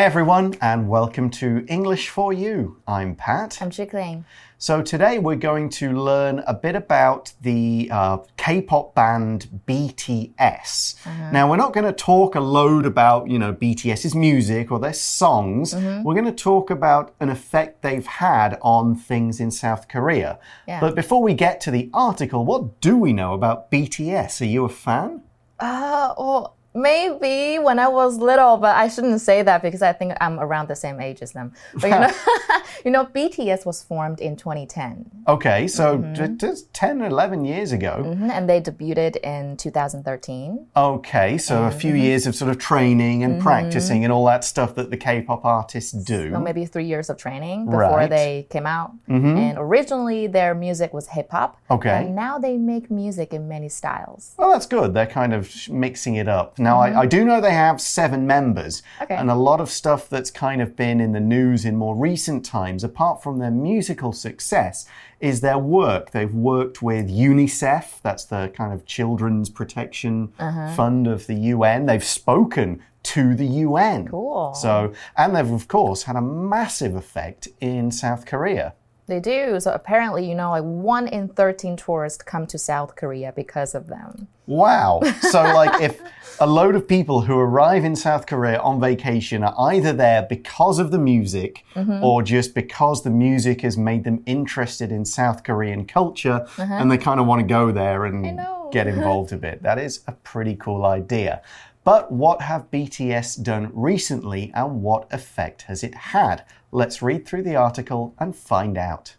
[0.00, 2.80] Hi, everyone, and welcome to English for You.
[2.88, 3.58] I'm Pat.
[3.60, 4.24] I'm Chickling.
[4.56, 11.04] So, today we're going to learn a bit about the uh, K pop band BTS.
[11.32, 14.94] Now, we're not going to talk a load about, you know, BTS's music or their
[14.94, 15.74] songs.
[15.74, 20.38] We're going to talk about an effect they've had on things in South Korea.
[20.66, 20.80] Yeah.
[20.80, 24.40] But before we get to the article, what do we know about BTS?
[24.40, 25.24] Are you a fan?
[25.58, 30.14] Uh, well, maybe when I was little, but I shouldn't say that because I think
[30.20, 31.52] I'm around the same age as them.
[31.74, 32.12] But you know,
[32.84, 36.36] you know, BTS was formed in 2010, Okay, so mm-hmm.
[36.36, 38.02] just 10, 11 years ago.
[38.06, 40.66] Mhm, and they debuted in 2013.
[40.76, 42.02] Okay, so a few mm-hmm.
[42.02, 43.42] years of sort of training and mm-hmm.
[43.42, 46.30] practicing and all that stuff that the K pop artists do.
[46.30, 48.10] So maybe three years of training before Right.
[48.10, 48.92] they came out.
[49.08, 51.56] And originally, their music was hip hop.
[51.70, 52.04] Okay.
[52.04, 54.34] And now they make music in many styles.
[54.38, 54.94] Well, that's good.
[54.94, 56.58] They're kind of mixing it up.
[56.60, 56.98] Now, I, mm-hmm.
[56.98, 58.82] I do know they have seven members.
[59.00, 59.14] Okay.
[59.14, 62.44] And a lot of stuff that's kind of been in the news in more recent
[62.44, 64.86] times, apart from their musical success,
[65.20, 66.10] is their work.
[66.10, 70.74] They've worked with UNICEF, that's the kind of children's protection uh-huh.
[70.74, 71.86] fund of the UN.
[71.86, 74.08] They've spoken to the UN.
[74.08, 74.52] Cool.
[74.52, 78.74] So, and they've, of course, had a massive effect in South Korea.
[79.10, 79.58] They do.
[79.58, 83.88] So apparently, you know, like one in 13 tourists come to South Korea because of
[83.88, 84.28] them.
[84.46, 85.00] Wow.
[85.20, 86.00] So, like, if
[86.40, 90.78] a load of people who arrive in South Korea on vacation are either there because
[90.78, 92.02] of the music mm-hmm.
[92.02, 96.74] or just because the music has made them interested in South Korean culture uh-huh.
[96.74, 98.40] and they kind of want to go there and
[98.72, 101.42] get involved a bit, that is a pretty cool idea.
[101.84, 106.44] But what have BTS done recently and what effect has it had?
[106.72, 109.16] Let's read through the article and find out.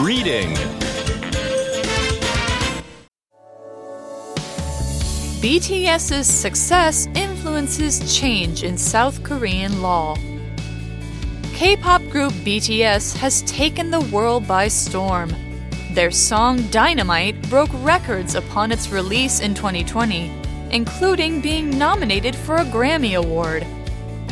[0.00, 0.54] Reading
[5.42, 10.16] BTS's success influences change in South Korean law.
[11.54, 15.34] K pop group BTS has taken the world by storm.
[15.90, 20.41] Their song Dynamite broke records upon its release in 2020,
[20.72, 23.66] including being nominated for a Grammy Award.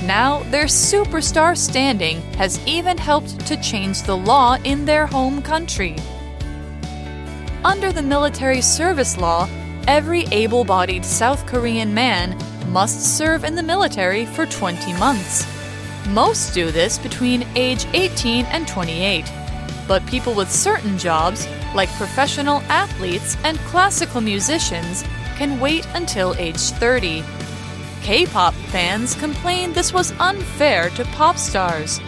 [0.05, 5.97] Now, their superstar standing has even helped to change the law in their home country.
[7.65, 9.49] Under the military service law,
[9.87, 12.39] every able bodied South Korean man
[12.73, 15.47] must serve in the military for 20 months.
[16.09, 19.31] Most do this between age 18 and 28,
[19.87, 25.05] but people with certain jobs, like professional athletes and classical musicians,
[25.41, 27.25] can wait until age 30.
[28.03, 31.99] K pop fans complained this was unfair to pop stars.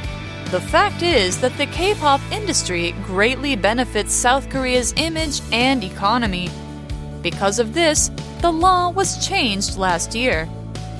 [0.50, 6.50] The fact is that the K pop industry greatly benefits South Korea's image and economy.
[7.22, 8.10] Because of this,
[8.42, 10.46] the law was changed last year.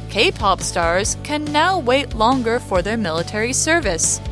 [0.09, 4.22] K pop stars can now wait longer for their military service.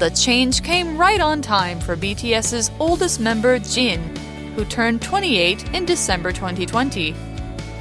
[0.00, 4.19] The change came right on time for BTS's oldest member, Jin,
[4.60, 7.14] who turned 28 in December 2020.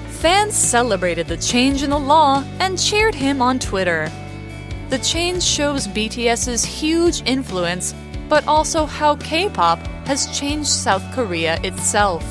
[0.07, 4.09] Fans celebrated the change in the law and cheered him on Twitter.
[4.87, 7.93] The change shows BTS's huge influence,
[8.29, 12.23] but also how K pop has changed South Korea itself.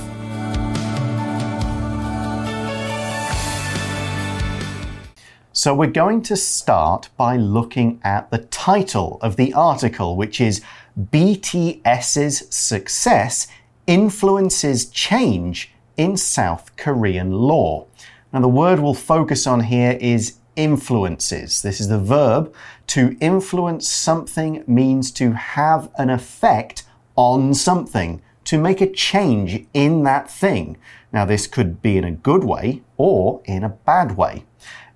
[5.53, 10.63] So we're going to start by looking at the title of the article, which is
[10.99, 13.47] BTS's success
[13.89, 17.87] influences change in South Korean law.
[18.33, 21.63] Now, the word we'll focus on here is influences.
[21.63, 22.55] This is the verb.
[22.89, 26.85] To influence something means to have an effect
[27.17, 30.77] on something, to make a change in that thing.
[31.11, 34.45] Now, this could be in a good way or in a bad way.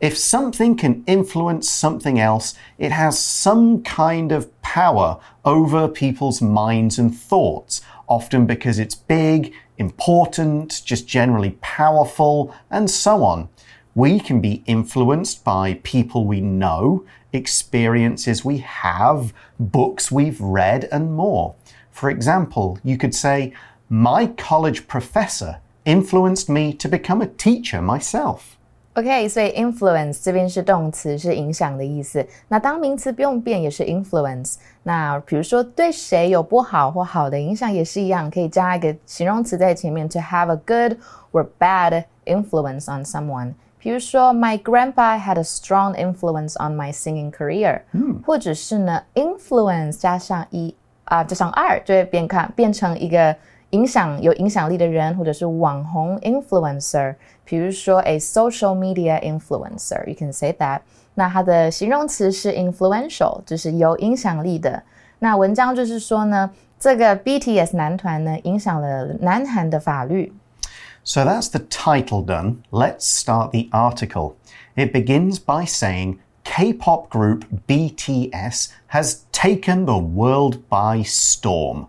[0.00, 6.99] If something can influence something else, it has some kind of power over people's minds
[6.99, 13.49] and thoughts, often because it's big, important, just generally powerful, and so on.
[13.95, 21.15] We can be influenced by people we know, experiences we have, books we've read, and
[21.15, 21.55] more.
[21.91, 23.53] For example, you could say,
[23.89, 28.57] My college professor influenced me to become a teacher myself.
[28.94, 32.27] OK，所以 influence 这边是动词，是影响的意思。
[32.49, 34.56] 那当名词不用变，也是 influence。
[34.83, 40.99] 那比如说对谁有不好或好的影响，也是一样，可以加一个形容词在前面，to have a good
[41.33, 43.55] or bad influence on someone。
[43.79, 47.81] 比如说，My grandpa had a strong influence on my singing career，、
[48.25, 53.35] 或者是呢，influence 加上一啊、加上二，就会变看变成一个
[53.71, 57.15] 影响有影响力的人，或者是网红 influencer，
[57.52, 60.81] 比如说 a social media influencer，you can say that。
[61.16, 64.84] 那它的形容词是 influential，就是有影响力的。
[65.19, 66.50] 那文章就是说呢，
[66.80, 70.31] 这个 BTS 男团呢影响了南韩的法律。
[71.04, 72.58] So that's the title done.
[72.69, 74.34] Let's start the article.
[74.75, 81.88] It begins by saying K pop group BTS has taken the world by storm.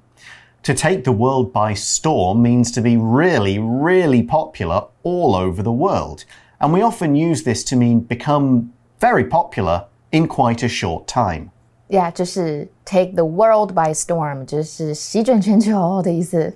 [0.65, 5.73] To take the world by storm means to be really, really popular all over the
[5.73, 6.25] world.
[6.61, 11.51] And we often use this to mean become very popular in quite a short time.
[11.89, 16.55] Yeah, 就是 take the world by storm，就是席卷全球的意思。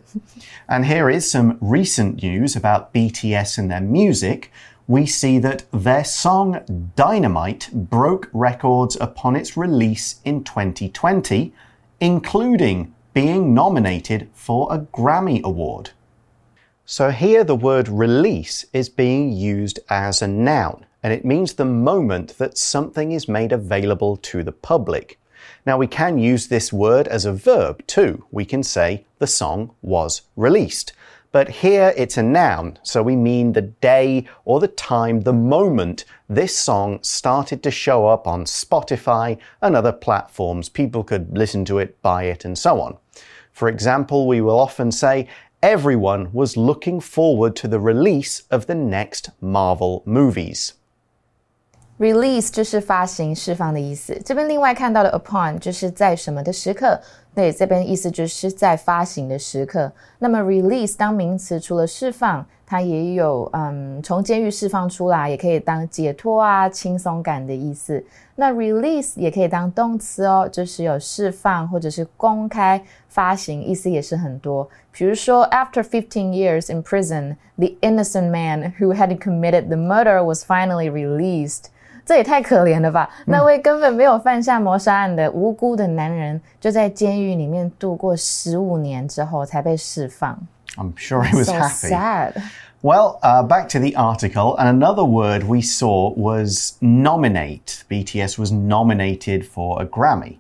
[0.69, 4.51] And here is some recent news about BTS and their music.
[4.87, 6.61] We see that their song
[6.97, 11.53] Dynamite broke records upon its release in 2020,
[12.01, 15.90] including being nominated for a Grammy Award.
[16.86, 21.66] So here the word release is being used as a noun, and it means the
[21.66, 25.20] moment that something is made available to the public.
[25.66, 28.24] Now we can use this word as a verb too.
[28.30, 30.94] We can say the song was released.
[31.32, 36.06] But here it's a noun, so we mean the day or the time, the moment
[36.30, 40.70] this song started to show up on Spotify and other platforms.
[40.70, 42.98] People could listen to it, buy it, and so on.
[43.57, 45.27] For example, we will often say,
[45.63, 50.73] everyone was looking forward to the release of the next Marvel movies.
[51.99, 54.21] Release 就是发行、释放的意思。
[54.25, 57.01] 这边另外看到的 upon 就是在什么的时刻，
[57.38, 59.92] 对，这边意思就是在发行的时刻。
[60.18, 68.04] 那么 release 当名词，除了释放，它也有嗯从监狱释放出来，也可以当解脱啊、轻松感的意思。
[68.34, 74.68] 那 release 也可以当动词哦，就是有释放或者是公开发行，意思也是很多。
[74.92, 81.66] 比如说，After fifteen years in prison, the innocent man who had committed the murder was finally released.
[82.07, 83.09] 这也太可怜了吧！
[83.27, 90.37] 那位根本没有犯下谋杀案的无辜的男人，就在监狱里面度过十五年之后才被释放。
[90.77, 91.89] I'm sure he was so happy.
[91.89, 92.33] Sad.
[92.83, 97.85] Well, uh, back to the article, and another word we saw was nominate.
[97.89, 100.39] BTS was nominated for a Grammy.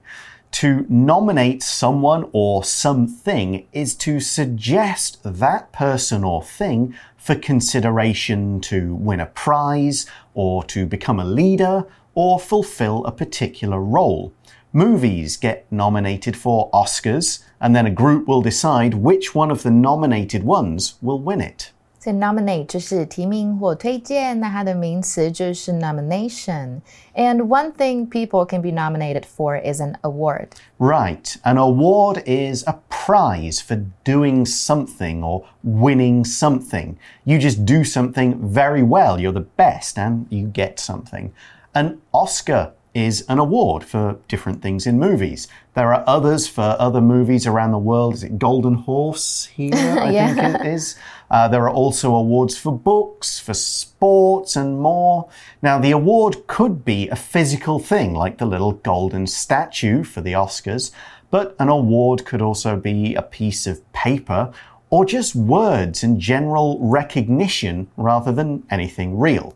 [0.51, 8.95] To nominate someone or something is to suggest that person or thing for consideration to
[8.95, 11.85] win a prize or to become a leader
[12.15, 14.33] or fulfill a particular role.
[14.73, 19.71] Movies get nominated for Oscars, and then a group will decide which one of the
[19.71, 21.71] nominated ones will win it.
[21.98, 30.48] 所以 nominate 就是提名或推荐，那它的名词就是 nomination。And one thing people can be nominated for is an award.
[30.80, 31.36] Right.
[31.44, 36.96] An award is a prize for doing something or winning something.
[37.22, 39.20] You just do something very well.
[39.20, 41.30] You're the best and you get something.
[41.72, 45.47] An Oscar is an award for different things in movies.
[45.75, 48.15] There are others for other movies around the world.
[48.15, 49.69] Is it Golden Horse here?
[49.75, 50.33] I Yeah.
[50.33, 50.95] think it is.
[51.29, 55.29] Uh, there are also awards for books, for sports, and more.
[55.61, 60.33] Now, the award could be a physical thing, like the little golden statue for the
[60.33, 60.91] Oscars,
[61.29, 64.51] but an award could also be a piece of paper
[64.89, 69.53] or just words and general recognition rather than anything real.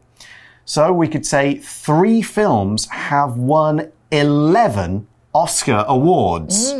[0.64, 6.73] So we could say three films have won 11 Oscar awards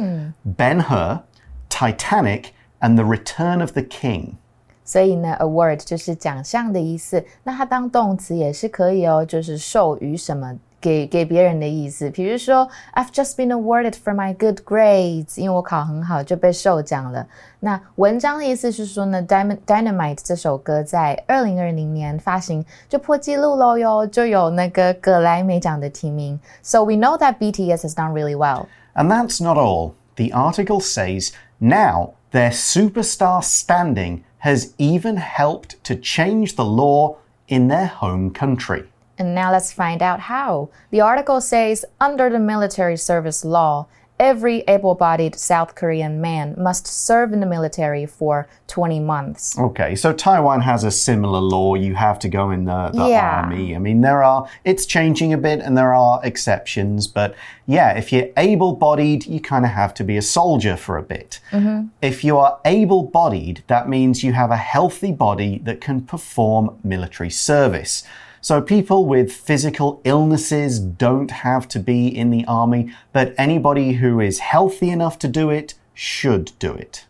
[0.45, 1.21] Ben Hur,
[1.69, 4.37] Titanic, and The Return of the King.
[4.85, 7.25] 所以呢，award 就是奖项的意思。
[7.43, 12.09] 那它当动词也是可以哦，就是授予什么 给给别人的意思。
[12.11, 17.27] 比如说，I've just been awarded for my good grades，因为我考很好就被授奖了。
[17.61, 26.39] 那文章的意思是说呢，Dynam Dynamite 这首歌在二零二零年发行就破纪录喽哟，就有那个格莱美奖的提名。
[26.63, 28.67] So we know that BTS has done really well.
[28.95, 29.93] And that's not all.
[30.15, 37.17] The article says now their superstar standing has even helped to change the law
[37.49, 38.85] in their home country.
[39.22, 40.70] And now let's find out how.
[40.90, 43.86] The article says under the military service law,
[44.20, 49.60] every able bodied South Korean man must serve in the military for 20 months.
[49.60, 51.76] Okay, so Taiwan has a similar law.
[51.76, 53.44] You have to go in the, the Yeah.
[53.44, 53.76] army.
[53.76, 57.36] I mean, there are, it's changing a bit and there are exceptions, but
[57.68, 61.04] yeah, if you're able bodied, you kind of have to be a soldier for a
[61.04, 61.40] bit.
[61.52, 61.90] Mm-hmm.
[62.02, 66.80] If you are able bodied, that means you have a healthy body that can perform
[66.84, 68.04] military service.
[68.41, 74.21] So people with physical illnesses don't have to be in the army, but anybody who
[74.21, 77.01] is healthy enough to do it should do it.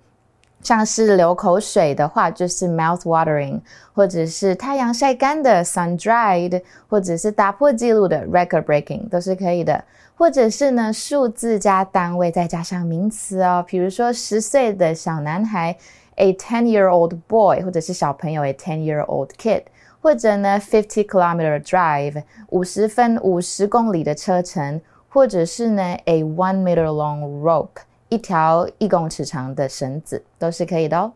[0.62, 3.61] 像是流口水的话就是 mouth-watering，
[3.92, 9.85] 或者是太阳晒干的 sun-dried，或者是打破记录的 record-breaking 都是可以的，
[10.16, 15.76] 或者是呢数字加单位再加上名词哦，比如说十岁的小男孩
[16.14, 19.62] a ten-year-old boy，或者是小朋友 a ten-year-old kid。
[20.04, 27.69] 或者呢，fifty kilometer drive，五十分五十公里的车程，或者是呢，a one meter long rope，
[28.12, 31.12] 一条一公尺长的绳子，都是可以的哦。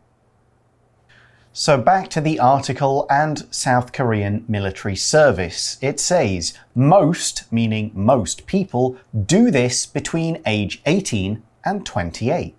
[1.53, 5.77] So back to the article and South Korean military service.
[5.81, 12.53] It says most, meaning most people, do this between age 18 and 28.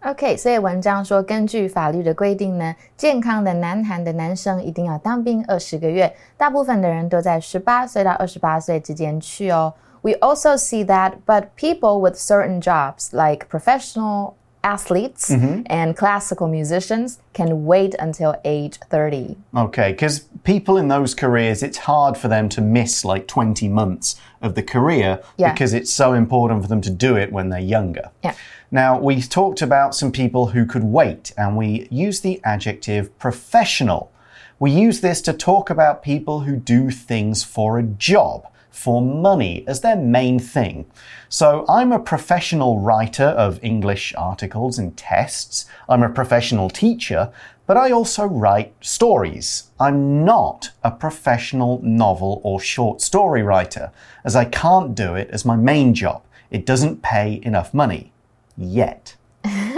[0.00, 9.72] OK，所以文章说，根据法律的规定呢，健康的南韩的男生一定要当兵二十个月，大部分的人都在十八岁到二十八岁之间去哦。
[10.02, 15.62] We also see that, but people with certain jobs, like professional athletes mm-hmm.
[15.66, 19.36] and classical musicians can wait until age 30.
[19.56, 24.20] Okay, because people in those careers, it's hard for them to miss like 20 months
[24.42, 25.52] of the career yeah.
[25.52, 28.10] because it's so important for them to do it when they're younger.
[28.22, 28.34] Yeah.
[28.70, 34.12] Now, we talked about some people who could wait, and we use the adjective professional.
[34.58, 38.46] We use this to talk about people who do things for a job,
[38.78, 40.86] for money, as their main thing.
[41.28, 45.66] So, I'm a professional writer of English articles and tests.
[45.88, 47.32] I'm a professional teacher,
[47.66, 49.64] but I also write stories.
[49.80, 53.90] I'm not a professional novel or short story writer,
[54.24, 56.22] as I can't do it as my main job.
[56.50, 58.12] It doesn't pay enough money
[58.56, 59.16] yet.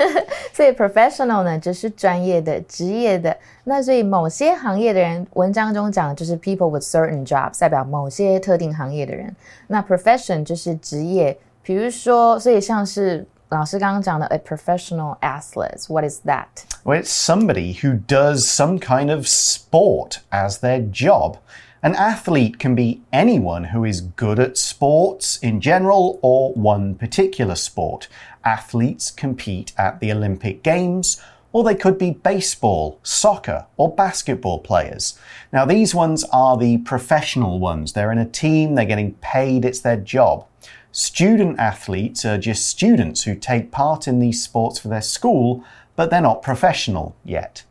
[0.54, 3.36] 所以 professional 呢，就是专业的、职业的。
[3.63, 9.36] 那所以某些行业的人，文章中讲的就是 people with certain jobs，代表某些特定行业的人。
[9.68, 16.48] 那 profession 就是职业，比如说，所以像是老师刚刚讲的 a professional athlete。What is that?
[16.84, 21.38] Well, it's somebody who does some kind of sport as their job.
[21.82, 27.56] An athlete can be anyone who is good at sports in general or one particular
[27.56, 28.08] sport.
[28.44, 31.20] Athletes compete at the Olympic Games,
[31.52, 35.18] or they could be baseball, soccer, or basketball players.
[35.52, 37.92] Now, these ones are the professional ones.
[37.92, 40.47] They're in a team, they're getting paid, it's their job.
[40.92, 45.64] Student athletes are just students who take part in these sports for their school,
[45.97, 47.64] but they're not professional yet.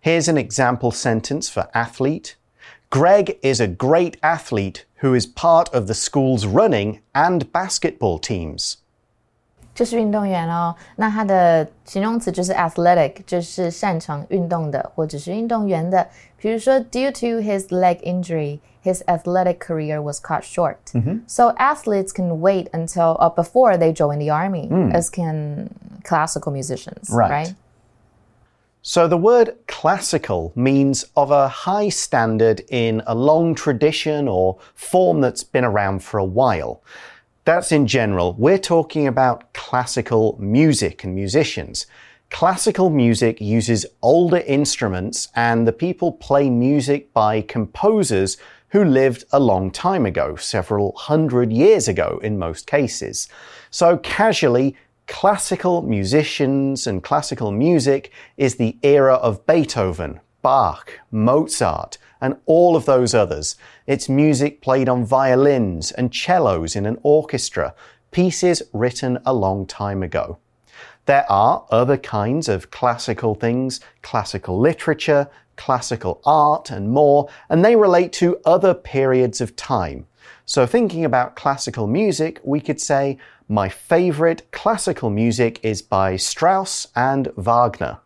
[0.00, 2.36] Here's an example sentence for athlete
[2.90, 8.78] Greg is a great athlete who is part of the school's running and basketball teams.
[9.77, 16.07] 就是运动员哦，那它的形容词就是 athletic，就是擅长运动的或者是运动员的。
[16.37, 20.75] 比如说，due to his leg injury, his athletic career was cut short.
[20.93, 21.19] Mm -hmm.
[21.25, 24.93] So athletes can wait until uh, before they join the army, mm.
[24.93, 25.69] as can
[26.03, 27.31] classical musicians, right?
[27.31, 27.55] right?
[28.81, 35.21] So the word classical means of a high standard in a long tradition or form
[35.21, 36.81] that's been around for a while.
[37.48, 38.34] That's in general.
[38.34, 41.86] We're talking about classical music and musicians.
[42.28, 48.36] Classical music uses older instruments and the people play music by composers
[48.68, 53.28] who lived a long time ago, several hundred years ago in most cases.
[53.70, 54.76] So casually,
[55.06, 62.86] classical musicians and classical music is the era of Beethoven, Bach, Mozart, and all of
[62.86, 63.56] those others.
[63.86, 67.74] It's music played on violins and cellos in an orchestra,
[68.10, 70.38] pieces written a long time ago.
[71.06, 77.76] There are other kinds of classical things, classical literature, classical art, and more, and they
[77.76, 80.06] relate to other periods of time.
[80.44, 86.88] So, thinking about classical music, we could say, My favorite classical music is by Strauss
[86.94, 87.98] and Wagner.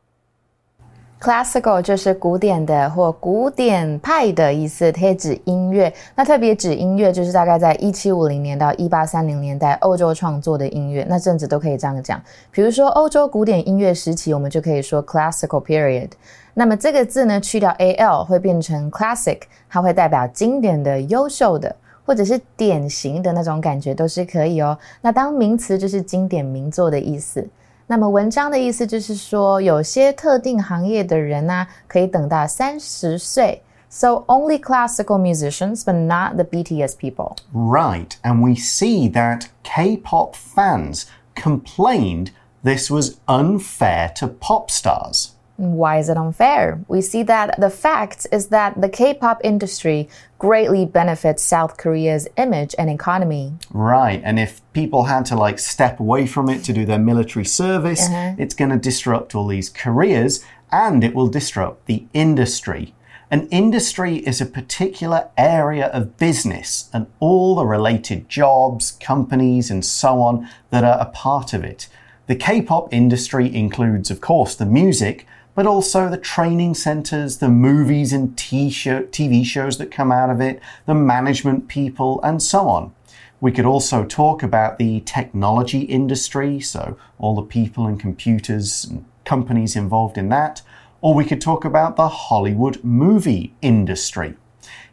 [1.23, 5.95] Classical 就是古典的或古典派的意思，它指音乐。
[6.17, 11.07] 那特别指音乐，就是大概在一七五零年到一八三零年代欧洲创作的音乐。
[11.09, 12.21] 那阵子都可以这样讲。
[12.51, 16.11] 比如说欧洲古典音乐时期，我们就可以说 classical period。
[16.55, 21.73] 那么这个字呢，去掉 a l 会变成 classic，它会代表经典的、优秀的，
[22.05, 24.77] 或者是典型的那种感觉都是可以哦。
[25.01, 27.47] 那当名词就是经典名作的意思。
[27.92, 33.64] 那么文章的意思就是说，有些特定行业的人呢、啊，可以等到三十岁。
[33.90, 37.38] So only classical musicians, but not the BTS people.
[37.54, 42.32] Right, and we see that K-pop fans complained
[42.64, 45.30] this was unfair to pop stars.
[45.63, 46.81] Why is it unfair?
[46.89, 50.09] We see that the fact is that the K pop industry
[50.41, 53.53] greatly benefits South Korea's image and economy.
[53.71, 57.45] Right, and if people had to like step away from it to do their military
[57.45, 58.35] service, uh -huh.
[58.39, 62.93] it's going to disrupt all these careers and it will disrupt the industry.
[63.31, 69.85] An industry is a particular area of business and all the related jobs, companies, and
[69.85, 71.89] so on that are a part of it.
[72.27, 77.49] The K pop industry includes, of course, the music but also the training centers, the
[77.49, 82.93] movies and TV shows that come out of it, the management people, and so on.
[83.41, 89.05] We could also talk about the technology industry, so all the people and computers and
[89.25, 90.63] companies involved in that,
[91.01, 94.37] or we could talk about the Hollywood movie industry.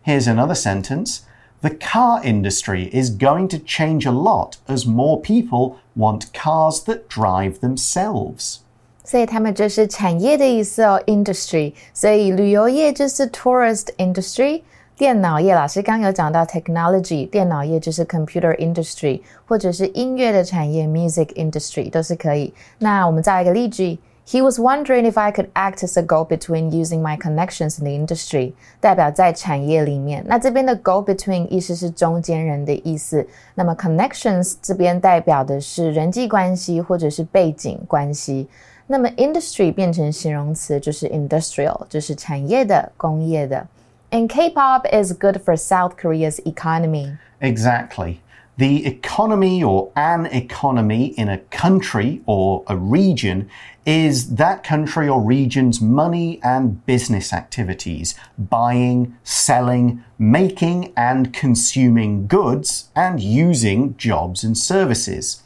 [0.02, 1.26] Here's another sentence.
[1.62, 7.10] The car industry is going to change a lot as more people want cars that
[7.10, 8.62] drive themselves.
[9.09, 11.73] 所以他们就是产业的意思哦，industry。
[11.93, 14.63] 所以旅游业就是 tourist industry。
[14.97, 22.55] 电脑业，老师刚有讲到 technology，电脑业就是 computer industry，或者是音乐的产业 music industry 都是可以。
[22.79, 30.25] 那我们再来一个例句：He was wondering if I could act as a go-between using my connections in the industry，代表在产业里面。
[30.29, 33.27] 那这边的 go-between 意思是中间人的意思。
[33.57, 38.49] 那么 connections 这边代表的是人际关系或者是背景关系。
[38.89, 43.67] 那么 industry 变成形容词就是 industrial，就是产业的、工业的。
[44.11, 47.17] And K-pop is good for South Korea's economy.
[47.41, 48.19] Exactly.
[48.57, 53.49] The economy or an economy in a country or a region
[53.85, 62.91] is that country or region's money and business activities, buying, selling, making and consuming goods,
[62.95, 65.43] and using jobs and services.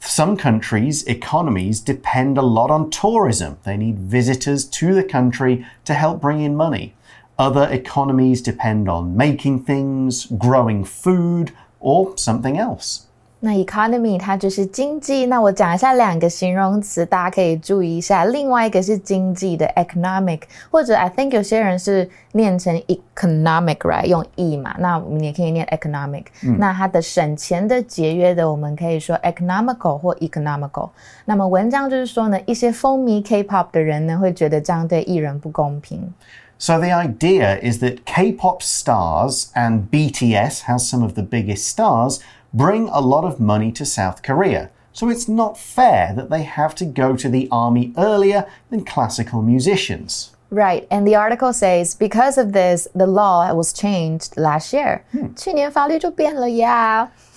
[0.00, 3.58] Some countries' economies depend a lot on tourism.
[3.64, 6.94] They need visitors to the country to help bring in money.
[7.38, 13.07] Other economies depend on making things, growing food, or something else.
[13.40, 18.24] 那 economy 它就是经济，那我讲一下两个形容词，大家可以注意一下。
[18.24, 22.76] 另外一个是经济的 economic，或者 I think 有些人是念成
[23.14, 24.06] economic，right？
[24.06, 26.24] 用 e 嘛，那我们也可以念 economic。
[26.58, 30.90] 那它的省钱的、节约的，我们可以说 economical 或 economical。
[31.24, 36.12] 那么文章就是说呢，一些风靡 K-pop 的人呢，会觉得这样对艺人不公平。
[36.60, 42.18] So the idea is that K-pop stars and BTS has some of the biggest stars
[42.52, 44.70] bring a lot of money to South Korea.
[44.92, 49.40] So it's not fair that they have to go to the army earlier than classical
[49.40, 50.32] musicians.
[50.50, 55.04] Right, and the article says because of this, the law was changed last year.
[55.12, 55.34] Hmm.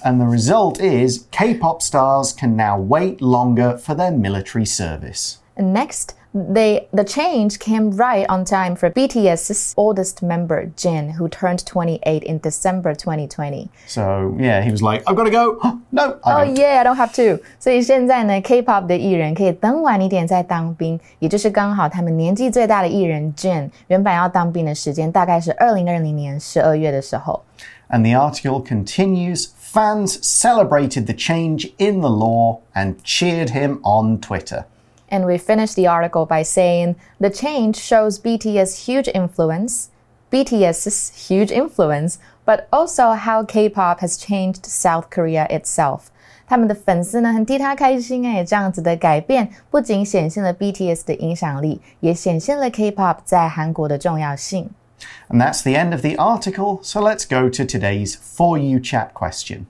[0.03, 5.37] And the result is K pop stars can now wait longer for their military service.
[5.55, 11.28] And next, they, the change came right on time for BTS's oldest member, Jin, who
[11.28, 13.70] turned 28 in December 2020.
[13.86, 15.58] So, yeah, he was like, I've got to go.
[15.90, 16.56] no, I oh, don't.
[16.56, 17.42] yeah, I don't have to.
[17.58, 27.42] 所以现在呢，K-pop 的艺人可以等晚一点再当兵，也就是刚好他们年纪最大的艺人 Jin 原本要当兵的时间大概是二零二零年十二月的时候。
[27.88, 29.46] And the article continues.
[29.58, 34.64] Fans celebrated the change in the law and cheered him on Twitter.
[35.10, 39.88] And we finished the article by saying the change shows BTS' huge influence,
[40.32, 46.10] BTS's huge influence, but also how K-pop has changed South Korea itself.
[46.48, 54.70] 他们的粉丝呢很替他开心哎，这样子的改变不仅显现了 BTS 的影响力，也显现了 K-pop 在韩国的重要性。
[55.28, 59.66] And that's the end of the article, so let's go to today's For You chat question.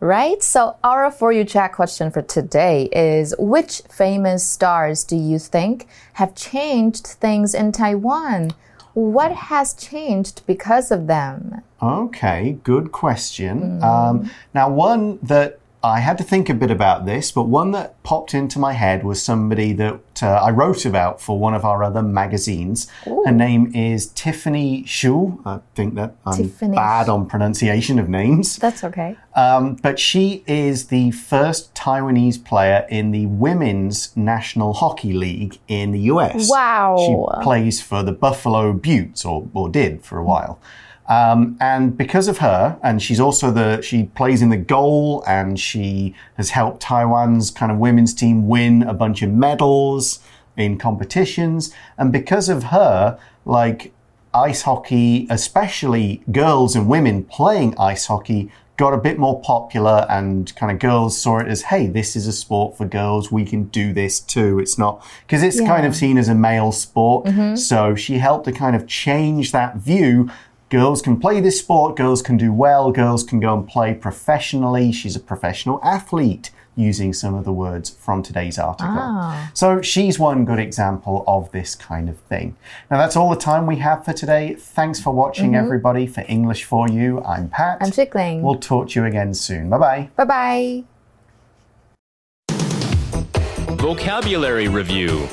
[0.00, 0.42] Right?
[0.42, 5.88] So, our For You Chat question for today is Which famous stars do you think
[6.14, 8.52] have changed things in Taiwan?
[8.94, 11.62] What has changed because of them?
[11.82, 13.82] Okay, good question.
[13.82, 18.02] Um, now, one that I had to think a bit about this, but one that
[18.02, 21.84] popped into my head was somebody that uh, I wrote about for one of our
[21.84, 22.88] other magazines.
[23.04, 25.40] Her name is Tiffany Hsu.
[25.44, 28.56] I think that I'm Tiffany bad on pronunciation of names.
[28.56, 29.16] That's okay.
[29.36, 35.92] Um, but she is the first Taiwanese player in the Women's National Hockey League in
[35.92, 36.50] the US.
[36.50, 36.96] Wow.
[36.98, 40.58] She plays for the Buffalo Beauts, or, or did for a while.
[41.08, 45.58] Um, and because of her, and she's also the, she plays in the goal and
[45.58, 50.18] she has helped Taiwan's kind of women's team win a bunch of medals
[50.56, 51.72] in competitions.
[51.96, 53.92] And because of her, like,
[54.34, 60.54] ice hockey, especially girls and women playing ice hockey, got a bit more popular and
[60.56, 63.32] kind of girls saw it as, hey, this is a sport for girls.
[63.32, 64.58] We can do this too.
[64.58, 67.26] It's not because it's kind of seen as a male sport.
[67.56, 70.30] So she helped to kind of change that view.
[70.68, 74.90] Girls can play this sport, girls can do well, girls can go and play professionally.
[74.90, 78.88] She's a professional athlete using some of the words from today's article.
[78.98, 79.48] Ah.
[79.54, 82.56] So she's one good example of this kind of thing.
[82.90, 84.54] Now, that's all the time we have for today.
[84.54, 85.64] Thanks for watching, mm-hmm.
[85.64, 86.04] everybody.
[86.08, 87.78] For English for You, I'm Pat.
[87.80, 88.42] I'm Chickling.
[88.42, 89.70] We'll talk to you again soon.
[89.70, 90.10] Bye bye.
[90.16, 90.84] bye bye.
[93.76, 95.28] Vocabulary Review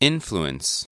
[0.00, 0.86] Influence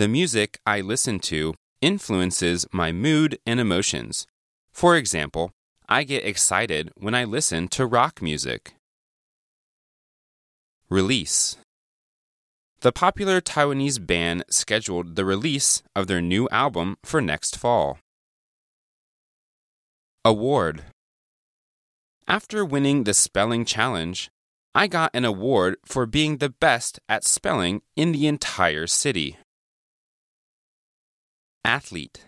[0.00, 4.26] The music I listen to influences my mood and emotions.
[4.72, 5.52] For example,
[5.90, 8.72] I get excited when I listen to rock music.
[10.88, 11.58] Release
[12.80, 17.98] The popular Taiwanese band scheduled the release of their new album for next fall.
[20.24, 20.84] Award
[22.26, 24.30] after winning the spelling challenge,
[24.74, 29.36] I got an award for being the best at spelling in the entire city.
[31.64, 32.26] Athlete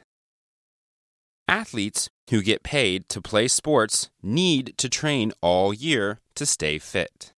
[1.49, 7.33] Athletes who get paid to play sports need to train all year to stay fit.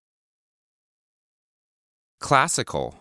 [2.21, 2.97] Classical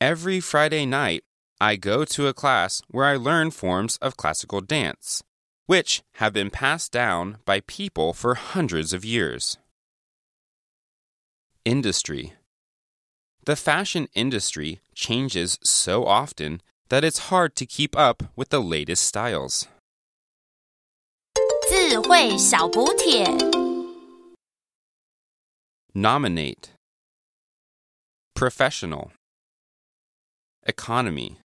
[0.00, 1.24] Every Friday night,
[1.60, 5.22] I go to a class where I learn forms of classical dance
[5.66, 9.58] which have been passed down by people for hundreds of years.
[11.64, 12.34] Industry
[13.44, 19.03] The fashion industry changes so often that it's hard to keep up with the latest
[19.05, 19.67] styles.
[21.69, 23.25] 智慧小补帖。
[25.93, 26.69] Nominate
[28.33, 29.11] Professional
[30.65, 31.37] Economy